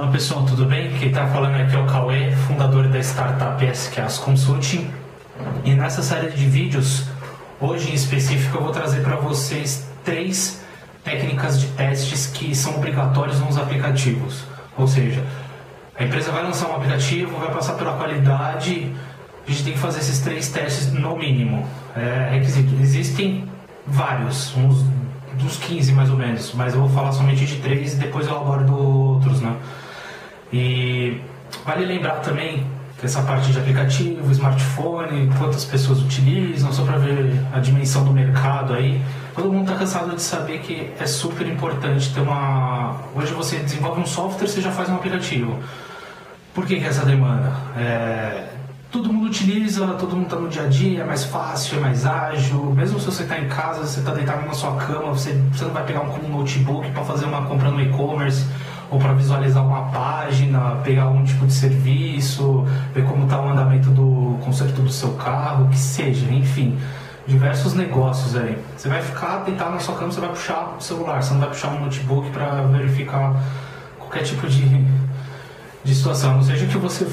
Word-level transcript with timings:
Olá 0.00 0.10
pessoal, 0.10 0.46
tudo 0.46 0.64
bem? 0.64 0.90
Quem 0.98 1.08
está 1.08 1.26
falando 1.26 1.56
aqui 1.56 1.76
é 1.76 1.78
o 1.78 1.84
Cauê, 1.84 2.32
fundador 2.48 2.88
da 2.88 2.98
startup 3.00 3.62
SQAS 3.62 4.16
Consulting. 4.16 4.90
E 5.62 5.74
nessa 5.74 6.02
série 6.02 6.30
de 6.30 6.46
vídeos, 6.46 7.04
hoje 7.60 7.90
em 7.90 7.94
específico, 7.94 8.56
eu 8.56 8.62
vou 8.62 8.72
trazer 8.72 9.02
para 9.02 9.16
vocês 9.16 9.86
três 10.02 10.64
técnicas 11.04 11.60
de 11.60 11.66
testes 11.72 12.28
que 12.28 12.54
são 12.54 12.76
obrigatórios 12.76 13.40
nos 13.40 13.58
aplicativos. 13.58 14.44
Ou 14.78 14.88
seja, 14.88 15.22
a 15.94 16.02
empresa 16.02 16.32
vai 16.32 16.44
lançar 16.44 16.70
um 16.70 16.76
aplicativo, 16.76 17.38
vai 17.38 17.52
passar 17.52 17.74
pela 17.74 17.92
qualidade, 17.98 18.90
a 19.46 19.50
gente 19.50 19.64
tem 19.64 19.72
que 19.74 19.78
fazer 19.78 19.98
esses 19.98 20.20
três 20.20 20.48
testes 20.48 20.90
no 20.94 21.14
mínimo. 21.14 21.68
É 21.94 22.30
requisito. 22.30 22.74
Existem 22.80 23.46
vários, 23.86 24.56
uns 24.56 24.82
dos 25.34 25.58
15 25.58 25.92
mais 25.92 26.08
ou 26.08 26.16
menos, 26.16 26.52
mas 26.54 26.72
eu 26.72 26.80
vou 26.80 26.88
falar 26.88 27.12
somente 27.12 27.44
de 27.44 27.56
três 27.56 27.94
e 27.94 27.96
depois 27.96 28.26
eu 28.26 28.36
abordo 28.36 28.89
vale 31.64 31.84
lembrar 31.84 32.20
também 32.20 32.66
que 32.98 33.06
essa 33.06 33.22
parte 33.22 33.50
de 33.50 33.58
aplicativo, 33.58 34.30
smartphone, 34.30 35.30
quantas 35.38 35.64
pessoas 35.64 36.02
utilizam, 36.02 36.70
só 36.70 36.84
para 36.84 36.98
ver 36.98 37.32
a 37.52 37.58
dimensão 37.58 38.04
do 38.04 38.12
mercado 38.12 38.74
aí. 38.74 39.00
Todo 39.34 39.50
mundo 39.50 39.68
está 39.68 39.78
cansado 39.78 40.14
de 40.14 40.20
saber 40.20 40.58
que 40.58 40.92
é 40.98 41.06
super 41.06 41.46
importante 41.46 42.12
ter 42.12 42.20
uma. 42.20 43.00
Hoje 43.14 43.32
você 43.32 43.56
desenvolve 43.56 44.02
um 44.02 44.06
software, 44.06 44.46
você 44.46 44.60
já 44.60 44.70
faz 44.70 44.90
um 44.90 44.96
aplicativo. 44.96 45.58
Por 46.52 46.66
que, 46.66 46.78
que 46.78 46.84
essa 46.84 47.06
demanda? 47.06 47.52
É... 47.76 48.59
Todo 48.90 49.12
mundo 49.12 49.28
utiliza, 49.28 49.86
todo 49.94 50.16
mundo 50.16 50.24
está 50.24 50.36
no 50.36 50.48
dia 50.48 50.64
a 50.64 50.66
dia, 50.66 51.02
é 51.02 51.04
mais 51.04 51.22
fácil, 51.22 51.78
é 51.78 51.80
mais 51.80 52.04
ágil. 52.04 52.72
Mesmo 52.74 52.98
se 52.98 53.06
você 53.06 53.22
está 53.22 53.38
em 53.38 53.46
casa, 53.46 53.86
você 53.86 54.00
está 54.00 54.12
deitado 54.12 54.44
na 54.44 54.52
sua 54.52 54.74
cama, 54.74 55.12
você, 55.12 55.32
você 55.52 55.64
não 55.64 55.72
vai 55.72 55.84
pegar 55.84 56.00
um 56.00 56.28
notebook 56.28 56.90
para 56.90 57.04
fazer 57.04 57.26
uma 57.26 57.42
compra 57.42 57.70
no 57.70 57.80
e-commerce 57.80 58.44
ou 58.90 58.98
para 58.98 59.12
visualizar 59.12 59.64
uma 59.64 59.92
página, 59.92 60.80
pegar 60.82 61.04
algum 61.04 61.22
tipo 61.22 61.46
de 61.46 61.52
serviço, 61.52 62.66
ver 62.92 63.04
como 63.04 63.24
está 63.24 63.40
o 63.40 63.48
andamento 63.48 63.90
do 63.90 64.36
conserto 64.44 64.82
do 64.82 64.90
seu 64.90 65.12
carro, 65.12 65.68
que 65.68 65.78
seja, 65.78 66.28
enfim, 66.28 66.76
diversos 67.28 67.74
negócios 67.74 68.34
aí. 68.34 68.58
Você 68.76 68.88
vai 68.88 69.00
ficar 69.00 69.44
deitado 69.44 69.70
na 69.70 69.78
sua 69.78 69.94
cama, 69.94 70.10
você 70.10 70.20
vai 70.20 70.30
puxar 70.30 70.74
o 70.76 70.80
celular, 70.80 71.22
você 71.22 71.32
não 71.32 71.40
vai 71.40 71.50
puxar 71.50 71.68
um 71.68 71.84
notebook 71.84 72.28
para 72.30 72.62
verificar 72.62 73.40
qualquer 74.00 74.24
tipo 74.24 74.48
de, 74.48 74.84
de 75.84 75.94
situação, 75.94 76.34
não 76.34 76.42
seja 76.42 76.66
que 76.66 76.76
você 76.76 77.06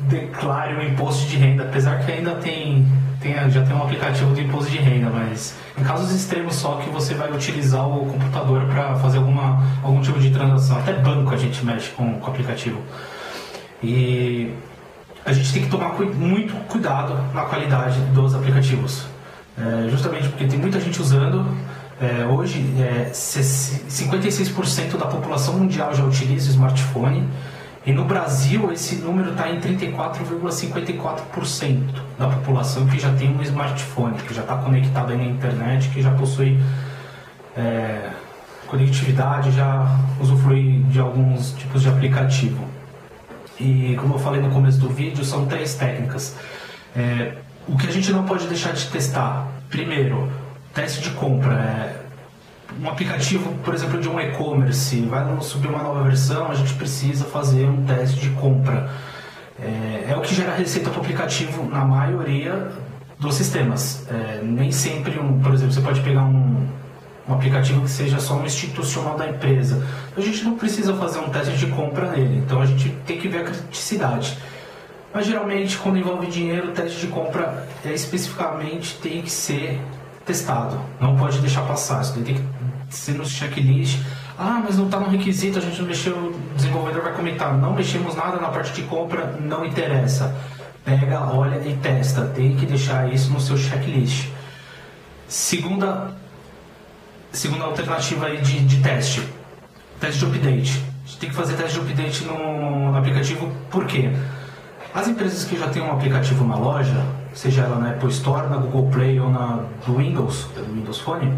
declare 0.00 0.74
o 0.74 0.82
imposto 0.82 1.26
de 1.26 1.36
renda, 1.36 1.64
apesar 1.64 2.04
que 2.04 2.12
ainda 2.12 2.34
tem 2.36 2.86
tem, 3.20 3.34
já 3.50 3.64
tem 3.64 3.74
um 3.74 3.82
aplicativo 3.82 4.34
de 4.34 4.42
imposto 4.42 4.70
de 4.70 4.78
renda, 4.78 5.10
mas 5.10 5.54
em 5.76 5.82
casos 5.82 6.12
extremos 6.12 6.54
só 6.54 6.76
que 6.76 6.88
você 6.90 7.14
vai 7.14 7.32
utilizar 7.32 7.86
o 7.86 8.06
computador 8.06 8.64
para 8.66 8.94
fazer 8.96 9.18
alguma, 9.18 9.62
algum 9.82 10.00
tipo 10.00 10.18
de 10.20 10.30
transação. 10.30 10.78
Até 10.78 10.92
banco 10.94 11.34
a 11.34 11.36
gente 11.36 11.64
mexe 11.64 11.90
com, 11.90 12.20
com 12.20 12.26
o 12.26 12.30
aplicativo. 12.30 12.80
E 13.82 14.52
a 15.24 15.32
gente 15.32 15.52
tem 15.52 15.62
que 15.62 15.68
tomar 15.68 15.92
muito 15.92 16.54
cuidado 16.66 17.14
na 17.34 17.42
qualidade 17.42 18.00
dos 18.12 18.34
aplicativos. 18.34 19.06
É, 19.56 19.88
justamente 19.88 20.28
porque 20.28 20.46
tem 20.46 20.58
muita 20.58 20.80
gente 20.80 21.00
usando. 21.00 21.46
É, 22.00 22.24
hoje, 22.24 22.64
é, 22.80 23.10
56% 23.10 24.96
da 24.96 25.06
população 25.06 25.54
mundial 25.54 25.92
já 25.92 26.04
utiliza 26.04 26.50
smartphone 26.50 27.28
e 27.86 27.92
no 27.92 28.04
Brasil, 28.04 28.72
esse 28.72 28.96
número 28.96 29.30
está 29.30 29.48
em 29.50 29.60
34,54% 29.60 31.80
da 32.18 32.28
população 32.28 32.86
que 32.86 32.98
já 32.98 33.12
tem 33.14 33.34
um 33.34 33.40
smartphone, 33.42 34.18
que 34.18 34.34
já 34.34 34.42
está 34.42 34.56
conectado 34.56 35.16
na 35.16 35.24
internet, 35.24 35.88
que 35.88 36.02
já 36.02 36.10
possui 36.10 36.58
é, 37.56 38.10
conectividade, 38.66 39.52
já 39.52 39.86
usufrui 40.20 40.80
de 40.90 41.00
alguns 41.00 41.52
tipos 41.52 41.80
de 41.82 41.88
aplicativo. 41.88 42.62
E 43.58 43.96
como 44.00 44.14
eu 44.14 44.18
falei 44.18 44.40
no 44.40 44.50
começo 44.50 44.78
do 44.78 44.88
vídeo, 44.88 45.24
são 45.24 45.46
três 45.46 45.74
técnicas. 45.74 46.36
É, 46.94 47.34
o 47.66 47.76
que 47.76 47.86
a 47.86 47.90
gente 47.90 48.12
não 48.12 48.24
pode 48.24 48.46
deixar 48.46 48.72
de 48.72 48.86
testar, 48.86 49.48
primeiro, 49.68 50.30
teste 50.74 51.02
de 51.02 51.10
compra. 51.10 51.54
É, 51.54 52.07
um 52.88 52.92
aplicativo, 52.92 53.52
por 53.62 53.74
exemplo, 53.74 54.00
de 54.00 54.08
um 54.08 54.18
e-commerce, 54.18 55.00
vai 55.02 55.24
subir 55.42 55.68
uma 55.68 55.82
nova 55.82 56.02
versão, 56.04 56.50
a 56.50 56.54
gente 56.54 56.72
precisa 56.74 57.24
fazer 57.26 57.66
um 57.66 57.84
teste 57.84 58.18
de 58.18 58.30
compra. 58.30 58.90
É, 59.60 60.06
é 60.10 60.16
o 60.16 60.20
que 60.20 60.34
gera 60.34 60.54
receita 60.54 60.88
para 60.88 60.98
o 60.98 61.02
aplicativo 61.02 61.68
na 61.68 61.84
maioria 61.84 62.68
dos 63.18 63.34
sistemas. 63.34 64.06
É, 64.08 64.40
nem 64.42 64.72
sempre, 64.72 65.18
um, 65.18 65.38
por 65.40 65.52
exemplo, 65.52 65.72
você 65.72 65.80
pode 65.80 66.00
pegar 66.00 66.22
um, 66.22 66.66
um 67.28 67.34
aplicativo 67.34 67.82
que 67.82 67.90
seja 67.90 68.18
só 68.18 68.34
um 68.36 68.46
institucional 68.46 69.18
da 69.18 69.28
empresa. 69.28 69.86
A 70.16 70.20
gente 70.20 70.44
não 70.44 70.56
precisa 70.56 70.94
fazer 70.94 71.18
um 71.18 71.28
teste 71.28 71.56
de 71.56 71.66
compra 71.66 72.10
nele, 72.10 72.38
então 72.38 72.62
a 72.62 72.66
gente 72.66 72.88
tem 73.06 73.18
que 73.18 73.28
ver 73.28 73.40
a 73.40 73.44
criticidade. 73.44 74.38
Mas 75.12 75.26
geralmente, 75.26 75.76
quando 75.78 75.98
envolve 75.98 76.26
dinheiro, 76.26 76.68
o 76.68 76.72
teste 76.72 77.00
de 77.00 77.08
compra 77.08 77.66
é, 77.84 77.92
especificamente 77.92 78.98
tem 79.02 79.20
que 79.20 79.30
ser 79.30 79.80
testado. 80.24 80.78
Não 81.00 81.16
pode 81.16 81.38
deixar 81.40 81.62
passar. 81.62 82.02
Isso 82.02 82.12
tem 82.14 82.22
que 82.22 82.44
ser 82.90 83.12
no 83.12 83.24
checklist. 83.24 83.98
Ah, 84.38 84.60
mas 84.64 84.78
não 84.78 84.86
está 84.86 85.00
no 85.00 85.08
requisito, 85.08 85.58
a 85.58 85.60
gente 85.60 85.80
não 85.80 85.88
mexeu, 85.88 86.16
o 86.16 86.54
desenvolvedor 86.54 87.02
vai 87.02 87.12
comentar. 87.12 87.56
Não 87.56 87.74
mexemos 87.74 88.14
nada 88.14 88.40
na 88.40 88.48
parte 88.48 88.72
de 88.72 88.82
compra, 88.82 89.36
não 89.40 89.64
interessa. 89.64 90.34
Pega, 90.84 91.20
olha 91.20 91.56
e 91.68 91.76
testa. 91.76 92.24
Tem 92.26 92.56
que 92.56 92.64
deixar 92.64 93.12
isso 93.12 93.32
no 93.32 93.40
seu 93.40 93.56
checklist. 93.56 94.28
Segunda, 95.26 96.16
segunda 97.32 97.64
alternativa 97.64 98.26
aí 98.26 98.40
de, 98.40 98.60
de 98.60 98.82
teste. 98.82 99.22
Teste 100.00 100.20
de 100.20 100.26
update. 100.26 100.84
A 101.04 101.08
gente 101.08 101.18
tem 101.18 101.28
que 101.30 101.34
fazer 101.34 101.54
teste 101.54 101.80
de 101.80 101.80
update 101.80 102.24
no, 102.24 102.90
no 102.90 102.96
aplicativo, 102.96 103.52
por 103.70 103.86
quê? 103.86 104.10
As 104.94 105.06
empresas 105.06 105.44
que 105.44 105.58
já 105.58 105.68
têm 105.68 105.82
um 105.82 105.92
aplicativo 105.92 106.44
na 106.46 106.56
loja, 106.56 107.04
seja 107.34 107.62
ela 107.62 107.78
na 107.78 107.90
Apple 107.90 108.08
Store, 108.08 108.48
na 108.48 108.56
Google 108.56 108.90
Play 108.90 109.20
ou 109.20 109.30
na 109.30 109.64
do 109.84 109.96
Windows, 109.96 110.48
do 110.56 110.74
Windows 110.74 110.98
Phone, 110.98 111.36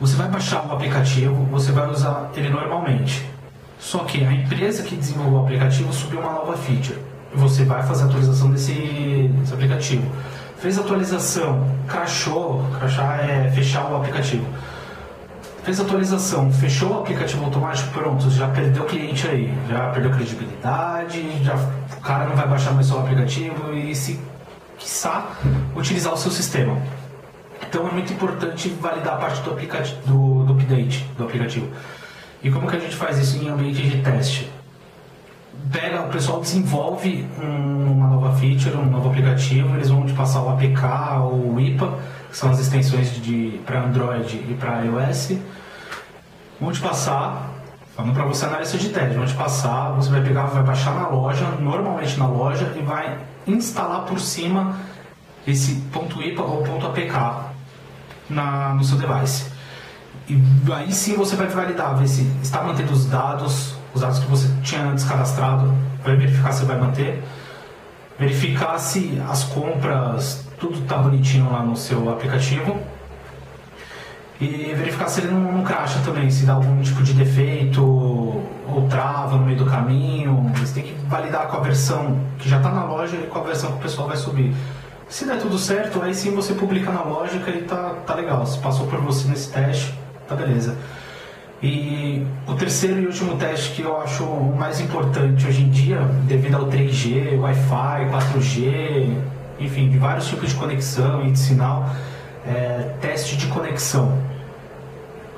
você 0.00 0.16
vai 0.16 0.28
baixar 0.28 0.66
o 0.66 0.72
aplicativo, 0.72 1.34
você 1.50 1.72
vai 1.72 1.90
usar 1.90 2.30
ele 2.34 2.48
normalmente. 2.48 3.28
Só 3.78 3.98
que 4.00 4.24
a 4.24 4.32
empresa 4.32 4.82
que 4.82 4.96
desenvolveu 4.96 5.40
o 5.40 5.42
aplicativo 5.42 5.92
subiu 5.92 6.20
uma 6.20 6.32
nova 6.32 6.56
feature. 6.56 6.98
Você 7.34 7.64
vai 7.64 7.82
fazer 7.82 8.04
a 8.04 8.06
atualização 8.06 8.50
desse, 8.50 8.72
desse 8.72 9.52
aplicativo. 9.52 10.10
Fez 10.56 10.78
a 10.78 10.80
atualização, 10.80 11.66
crashou, 11.86 12.64
crashar 12.78 13.20
é 13.20 13.50
fechar 13.50 13.90
o 13.90 13.96
aplicativo. 13.96 14.46
Fez 15.64 15.78
a 15.78 15.82
atualização, 15.82 16.50
fechou 16.50 16.92
o 16.92 17.00
aplicativo 17.00 17.44
automático, 17.44 17.90
pronto, 17.92 18.30
já 18.30 18.48
perdeu 18.48 18.82
o 18.82 18.86
cliente 18.86 19.28
aí, 19.28 19.54
já 19.68 19.90
perdeu 19.90 20.10
credibilidade, 20.12 21.44
já, 21.44 21.54
o 21.54 22.00
cara 22.00 22.24
não 22.24 22.34
vai 22.34 22.48
baixar 22.48 22.72
mais 22.72 22.86
seu 22.86 22.98
aplicativo 22.98 23.72
e 23.74 23.94
se 23.94 24.18
quiçá 24.78 25.26
utilizar 25.76 26.14
o 26.14 26.16
seu 26.16 26.30
sistema. 26.30 26.78
Então 27.70 27.86
é 27.86 27.92
muito 27.92 28.12
importante 28.12 28.68
validar 28.68 29.14
a 29.14 29.16
parte 29.16 29.40
do, 29.42 29.54
do, 29.54 30.44
do 30.44 30.52
update 30.54 31.06
do 31.16 31.22
aplicativo. 31.22 31.68
E 32.42 32.50
como 32.50 32.68
que 32.68 32.74
a 32.74 32.80
gente 32.80 32.96
faz 32.96 33.16
isso 33.16 33.38
em 33.38 33.48
ambiente 33.48 33.80
de 33.88 34.02
teste? 34.02 34.50
Pega, 35.70 36.02
o 36.02 36.08
pessoal 36.08 36.40
desenvolve 36.40 37.24
um, 37.40 37.92
uma 37.92 38.08
nova 38.08 38.36
feature, 38.36 38.76
um 38.76 38.90
novo 38.90 39.10
aplicativo, 39.10 39.72
eles 39.76 39.88
vão 39.88 40.04
te 40.04 40.12
passar 40.14 40.42
o 40.42 40.48
APK 40.48 40.82
ou 41.22 41.54
o 41.54 41.60
IPA, 41.60 41.96
que 42.28 42.36
são 42.36 42.50
as 42.50 42.58
extensões 42.58 43.12
para 43.64 43.84
Android 43.84 44.34
e 44.36 44.56
para 44.58 44.84
iOS. 44.84 45.38
Vão 46.60 46.72
te 46.72 46.80
passar, 46.80 47.50
falando 47.94 48.14
para 48.14 48.24
você 48.24 48.46
analista 48.46 48.78
de 48.78 48.88
teste, 48.88 49.14
vão 49.14 49.26
te 49.26 49.34
passar, 49.34 49.92
você 49.92 50.10
vai 50.10 50.22
pegar, 50.22 50.46
vai 50.46 50.64
baixar 50.64 50.92
na 50.96 51.06
loja, 51.06 51.44
normalmente 51.60 52.18
na 52.18 52.26
loja, 52.26 52.72
e 52.76 52.82
vai 52.82 53.16
instalar 53.46 54.06
por 54.06 54.18
cima 54.18 54.76
esse 55.46 55.76
ponto 55.92 56.20
.ipa 56.20 56.42
ou 56.42 56.64
ponto 56.64 56.84
.apk 56.86 57.50
na, 58.30 58.74
no 58.74 58.84
seu 58.84 58.96
device. 58.96 59.50
E 60.28 60.40
aí 60.72 60.92
sim 60.92 61.16
você 61.16 61.36
vai 61.36 61.48
validar, 61.48 61.96
ver 61.96 62.08
se 62.08 62.22
está 62.42 62.62
mantendo 62.62 62.92
os 62.92 63.06
dados, 63.06 63.74
os 63.92 64.00
dados 64.00 64.20
que 64.20 64.26
você 64.26 64.48
tinha 64.62 64.82
antes 64.82 65.04
cadastrado, 65.04 65.74
vai 66.04 66.16
verificar 66.16 66.52
se 66.52 66.64
vai 66.64 66.78
manter, 66.78 67.22
verificar 68.18 68.78
se 68.78 69.20
as 69.28 69.44
compras, 69.44 70.46
tudo 70.58 70.78
está 70.78 70.98
bonitinho 70.98 71.50
lá 71.50 71.62
no 71.62 71.76
seu 71.76 72.08
aplicativo 72.10 72.80
e 74.40 74.72
verificar 74.74 75.08
se 75.08 75.20
ele 75.20 75.32
não, 75.32 75.52
não 75.52 75.64
cracha 75.64 76.00
também, 76.04 76.30
se 76.30 76.46
dá 76.46 76.54
algum 76.54 76.80
tipo 76.80 77.02
de 77.02 77.12
defeito 77.12 77.84
ou 77.84 78.86
trava 78.88 79.36
no 79.36 79.44
meio 79.44 79.58
do 79.58 79.66
caminho. 79.66 80.50
Você 80.56 80.80
tem 80.80 80.82
que 80.84 80.94
validar 81.06 81.48
com 81.48 81.58
a 81.58 81.60
versão 81.60 82.18
que 82.38 82.48
já 82.48 82.56
está 82.56 82.70
na 82.70 82.84
loja 82.84 83.16
e 83.16 83.26
com 83.26 83.38
a 83.38 83.42
versão 83.42 83.72
que 83.72 83.78
o 83.78 83.80
pessoal 83.80 84.08
vai 84.08 84.16
subir. 84.16 84.54
Se 85.10 85.24
der 85.24 85.40
tudo 85.40 85.58
certo, 85.58 86.00
aí 86.00 86.14
sim 86.14 86.32
você 86.36 86.54
publica 86.54 86.92
na 86.92 87.02
lógica 87.02 87.50
e 87.50 87.62
tá, 87.62 87.96
tá 88.06 88.14
legal. 88.14 88.46
Se 88.46 88.56
passou 88.60 88.86
por 88.86 89.00
você 89.00 89.26
nesse 89.26 89.50
teste, 89.50 89.92
tá 90.28 90.36
beleza. 90.36 90.76
E 91.60 92.24
o 92.46 92.54
terceiro 92.54 93.00
e 93.00 93.06
último 93.06 93.36
teste 93.36 93.72
que 93.72 93.82
eu 93.82 94.00
acho 94.00 94.24
mais 94.24 94.80
importante 94.80 95.44
hoje 95.48 95.62
em 95.62 95.68
dia, 95.68 95.98
devido 96.28 96.54
ao 96.54 96.66
3G, 96.66 97.40
Wi-Fi, 97.40 98.08
4G, 98.08 99.16
enfim, 99.58 99.90
de 99.90 99.98
vários 99.98 100.28
tipos 100.28 100.50
de 100.50 100.54
conexão 100.54 101.26
e 101.26 101.32
de 101.32 101.38
sinal, 101.40 101.90
é 102.46 102.94
teste 103.00 103.36
de 103.36 103.48
conexão. 103.48 104.16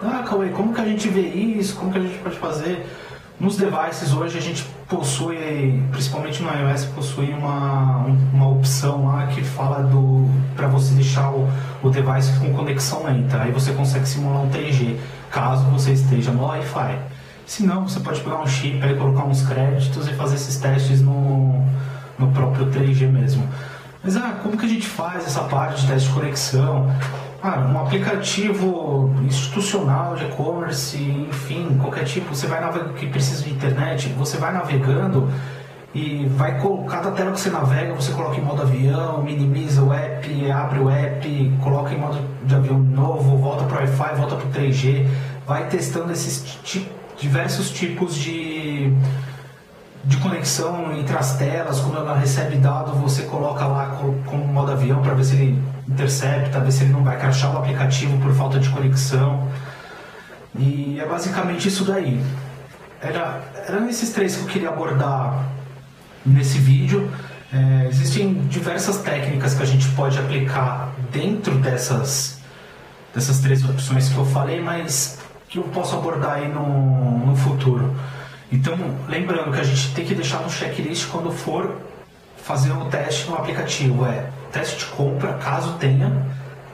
Ah, 0.02 0.22
Cauê, 0.28 0.50
como 0.50 0.74
que 0.74 0.82
a 0.82 0.84
gente 0.84 1.08
vê 1.08 1.22
isso? 1.22 1.76
Como 1.76 1.90
que 1.90 1.98
a 1.98 2.02
gente 2.02 2.18
pode 2.18 2.36
fazer? 2.36 2.86
nos 3.42 3.56
devices 3.56 4.12
hoje 4.12 4.38
a 4.38 4.40
gente 4.40 4.64
possui, 4.88 5.82
principalmente 5.90 6.40
no 6.40 6.48
iOS, 6.48 6.84
possui 6.84 7.32
uma 7.32 7.91
device 11.92 12.32
com 12.40 12.52
conexão 12.52 13.04
lenta. 13.04 13.42
Aí 13.42 13.52
você 13.52 13.72
consegue 13.72 14.06
simular 14.06 14.42
um 14.42 14.50
3G, 14.50 14.96
caso 15.30 15.64
você 15.66 15.92
esteja 15.92 16.32
no 16.32 16.44
Wi-Fi. 16.44 16.98
Se 17.46 17.64
não, 17.64 17.86
você 17.88 18.00
pode 18.00 18.20
pegar 18.20 18.40
um 18.40 18.46
chip 18.46 18.84
e 18.84 18.94
colocar 18.94 19.24
uns 19.24 19.42
créditos 19.42 20.08
e 20.08 20.12
fazer 20.14 20.36
esses 20.36 20.56
testes 20.56 21.00
no, 21.00 21.64
no 22.18 22.28
próprio 22.32 22.66
3G 22.66 23.08
mesmo. 23.08 23.46
Mas 24.02 24.16
ah, 24.16 24.36
como 24.42 24.56
que 24.56 24.66
a 24.66 24.68
gente 24.68 24.86
faz 24.86 25.24
essa 25.26 25.42
parte 25.42 25.82
de 25.82 25.92
teste 25.92 26.08
de 26.08 26.14
conexão? 26.14 26.90
Ah, 27.42 27.58
um 27.72 27.80
aplicativo 27.80 29.14
institucional 29.24 30.14
de 30.16 30.24
e-commerce, 30.24 30.96
enfim, 30.96 31.76
qualquer 31.80 32.04
tipo, 32.04 32.34
você 32.34 32.46
vai 32.46 32.60
navegando 32.60 32.94
que 32.94 33.06
precisa 33.06 33.42
de 33.42 33.50
internet, 33.50 34.08
você 34.16 34.36
vai 34.38 34.52
navegando 34.52 35.28
e 35.94 36.26
vai 36.36 36.58
cada 36.88 37.10
tela 37.10 37.32
que 37.32 37.40
você 37.40 37.50
navega, 37.50 37.94
você 37.94 38.12
coloca 38.12 38.36
em 38.38 38.42
modo 38.42 38.62
avião, 38.62 39.22
minimiza 39.22 39.82
o 39.82 39.92
app, 39.92 40.50
abre 40.50 40.78
o 40.78 40.88
app, 40.88 41.52
coloca 41.62 41.92
em 41.92 41.98
modo 41.98 42.18
de 42.44 42.54
avião 42.54 42.78
novo, 42.78 43.36
volta 43.36 43.64
para 43.64 43.76
o 43.76 43.80
Wi-Fi, 43.80 44.14
volta 44.16 44.36
para 44.36 44.46
o 44.46 44.50
3G, 44.50 45.06
vai 45.46 45.68
testando 45.68 46.10
esses 46.12 46.58
diversos 47.18 47.70
tipos 47.70 48.14
de 48.14 48.96
de 50.04 50.16
conexão 50.16 50.92
entre 50.98 51.16
as 51.16 51.36
telas, 51.36 51.78
quando 51.78 51.98
ela 51.98 52.16
recebe 52.16 52.56
dado, 52.56 52.92
você 52.94 53.22
coloca 53.22 53.64
lá 53.66 53.98
como 54.26 54.44
modo 54.46 54.72
avião 54.72 55.00
para 55.00 55.14
ver 55.14 55.24
se 55.24 55.36
ele 55.36 55.62
intercepta, 55.88 56.58
ver 56.58 56.72
se 56.72 56.84
ele 56.84 56.92
não 56.92 57.04
vai 57.04 57.16
crashar 57.18 57.54
o 57.54 57.58
aplicativo 57.58 58.18
por 58.18 58.32
falta 58.34 58.58
de 58.58 58.68
conexão. 58.68 59.46
E 60.58 60.98
é 61.00 61.06
basicamente 61.06 61.68
isso 61.68 61.84
daí. 61.84 62.20
Era, 63.00 63.40
eram 63.68 63.88
esses 63.88 64.10
três 64.10 64.36
que 64.36 64.42
eu 64.42 64.48
queria 64.48 64.68
abordar 64.70 65.44
nesse 66.24 66.58
vídeo. 66.58 67.10
É, 67.52 67.86
existem 67.88 68.34
diversas 68.48 68.98
técnicas 68.98 69.54
que 69.54 69.62
a 69.62 69.66
gente 69.66 69.86
pode 69.90 70.18
aplicar 70.18 70.92
dentro 71.10 71.54
dessas, 71.56 72.40
dessas 73.14 73.40
três 73.40 73.62
opções 73.64 74.08
que 74.08 74.16
eu 74.16 74.24
falei, 74.24 74.60
mas 74.60 75.18
que 75.48 75.58
eu 75.58 75.64
posso 75.64 75.94
abordar 75.94 76.34
aí 76.34 76.48
no, 76.48 77.26
no 77.26 77.36
futuro. 77.36 77.94
Então, 78.50 78.76
lembrando 79.08 79.52
que 79.52 79.60
a 79.60 79.64
gente 79.64 79.94
tem 79.94 80.04
que 80.04 80.14
deixar 80.14 80.40
no 80.40 80.50
checklist 80.50 81.08
quando 81.08 81.30
for 81.30 81.78
fazer 82.36 82.72
o 82.72 82.86
teste 82.86 83.28
no 83.28 83.36
aplicativo. 83.36 84.04
É 84.06 84.26
teste 84.50 84.78
de 84.78 84.86
compra, 84.86 85.34
caso 85.34 85.74
tenha, 85.74 86.26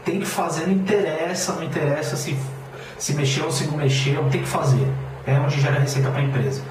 tem 0.04 0.20
que 0.20 0.26
fazer, 0.26 0.66
não 0.66 0.74
interessa, 0.74 1.52
não 1.52 1.62
interessa 1.62 2.16
se, 2.16 2.36
se 2.98 3.14
mexeu 3.14 3.44
ou 3.44 3.52
se 3.52 3.64
não 3.66 3.76
mexeu, 3.76 4.28
tem 4.30 4.42
que 4.42 4.48
fazer. 4.48 4.86
É 5.26 5.38
onde 5.38 5.60
gera 5.60 5.78
receita 5.78 6.10
para 6.10 6.20
a 6.20 6.24
empresa. 6.24 6.62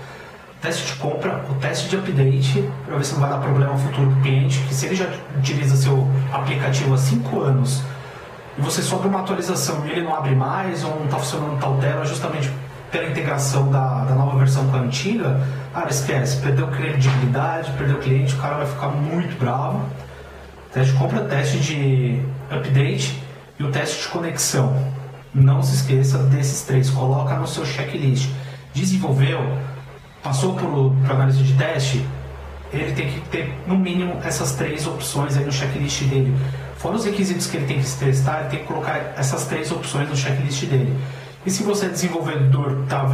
Teste 0.68 0.86
de 0.86 1.00
compra, 1.00 1.46
o 1.50 1.54
teste 1.62 1.88
de 1.88 1.96
update, 1.96 2.69
para 2.86 2.98
ver 2.98 3.06
se 3.06 3.14
não 3.14 3.22
vai 3.22 3.30
dar 3.30 3.38
problema 3.38 3.72
no 3.72 3.80
futuro 3.80 4.10
do 4.10 4.22
cliente, 4.22 4.60
que 4.68 4.75
se 4.75 4.88
ele 4.88 4.96
já 4.96 5.08
utiliza 5.38 5.78
seu 5.78 6.06
aplicativo 6.34 6.94
há 6.94 6.98
5 6.98 7.40
anos 7.40 7.81
e 8.58 8.62
você 8.62 8.81
sobe 8.81 9.08
uma 9.08 9.22
atualização 9.22 9.88
e 9.88 9.92
ele 9.92 10.02
não 10.02 10.14
abre 10.14 10.36
mais 10.36 10.84
ou 10.84 10.94
não 10.94 11.06
está 11.06 11.19
funcionando 11.19 11.58
tal 11.58 11.78
tela, 11.78 12.04
justamente 12.04 12.52
pela 12.92 13.10
integração 13.10 13.72
da, 13.72 14.04
da 14.04 14.14
nova 14.14 14.38
versão 14.40 14.68
com 14.69 14.75
a 14.75 14.81
antiga, 14.81 15.40
cara, 15.74 15.90
esquece, 15.90 16.42
perdeu 16.42 16.68
credibilidade, 16.68 17.72
perdeu 17.78 18.00
cliente, 18.00 18.34
o 18.34 18.38
cara 18.38 18.58
vai 18.58 18.66
ficar 18.66 18.90
muito 18.90 19.40
bravo. 19.40 19.86
Teste 20.74 20.92
de 20.92 21.00
compra, 21.00 21.22
teste 21.22 21.60
de 21.60 22.22
update 22.52 23.24
e 23.58 23.64
o 23.64 23.72
teste 23.72 24.02
de 24.02 24.10
conexão. 24.10 24.75
Não 25.34 25.64
se 25.64 25.75
esqueça 25.75 26.18
desses 26.18 26.64
três, 26.64 26.90
coloca 26.90 27.36
no 27.36 27.48
seu 27.48 27.66
checklist. 27.66 28.30
Desenvolveu, 28.74 29.40
passou 30.24 30.56
por, 30.56 30.94
por 31.02 31.12
análise 31.12 31.44
de 31.44 31.54
teste, 31.54 32.06
ele 32.74 32.92
tem 32.94 33.10
que 33.10 33.22
ter 33.30 33.54
no 33.66 33.78
mínimo 33.78 34.19
essas 34.24 34.54
três 34.54 34.86
opções 34.86 35.38
aí 35.38 35.46
no 35.46 35.52
checklist 35.52 36.04
dele. 36.04 36.36
Fora 36.78 36.96
os 36.96 37.06
requisitos 37.06 37.48
que 37.48 37.58
ele 37.58 37.66
tem 37.66 37.80
que 37.80 37.90
testar, 37.90 38.42
ele 38.42 38.50
tem 38.50 38.60
que 38.60 38.66
colocar 38.66 39.14
essas 39.18 39.46
três 39.46 39.72
opções 39.72 40.10
no 40.10 40.16
checklist 40.16 40.66
dele. 40.66 40.96
E 41.46 41.50
se 41.50 41.64
você 41.64 41.86
é 41.86 41.90
desenvolvedor, 41.90 42.84
está 42.84 43.06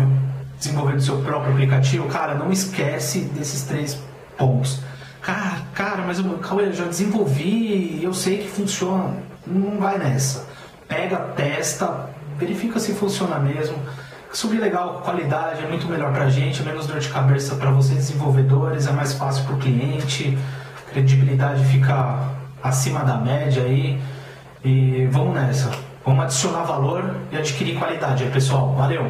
desenvolvendo 0.58 1.02
seu 1.02 1.22
próprio 1.22 1.54
aplicativo, 1.54 2.08
cara, 2.08 2.36
não 2.36 2.52
esquece 2.52 3.20
desses 3.36 3.64
três 3.64 4.00
pontos. 4.38 4.82
Cara, 5.22 5.62
cara, 5.74 6.04
mas 6.06 6.20
eu, 6.20 6.26
Cauê, 6.40 6.68
eu 6.68 6.74
já 6.74 6.86
desenvolvi, 6.86 8.02
eu 8.04 8.14
sei 8.14 8.40
que 8.40 8.50
funciona. 8.50 9.16
Não 9.46 9.78
vai 9.80 9.98
nessa. 9.98 10.46
Pega, 10.88 11.18
testa, 11.18 12.10
verifica 12.38 12.80
se 12.80 12.94
funciona 12.94 13.40
mesmo. 13.40 13.78
Subir 14.33 14.59
legal, 14.59 15.03
qualidade 15.06 15.63
é 15.63 15.68
muito 15.68 15.88
melhor 15.88 16.12
para 16.12 16.24
a 16.24 16.30
gente, 16.30 16.63
menos 16.63 16.88
dor 16.88 17.00
de 17.00 17.07
cabeça 17.07 17.56
para 17.56 17.69
vocês 17.69 18.00
desenvolvedores, 18.00 18.88
é 18.88 18.91
mais 18.91 19.13
fácil 19.13 19.45
para 19.45 19.53
o 19.53 19.59
cliente, 19.59 20.35
credibilidade 20.89 21.63
fica 21.65 22.30
acima 22.62 23.01
da 23.01 23.15
média 23.15 23.62
aí. 23.62 24.01
E 24.65 25.07
vamos 25.12 25.35
nessa. 25.35 25.69
Vamos 26.03 26.24
adicionar 26.24 26.63
valor 26.63 27.15
e 27.31 27.38
adquirir 27.38 27.77
qualidade. 27.77 28.25
Pessoal, 28.25 28.74
valeu! 28.74 29.06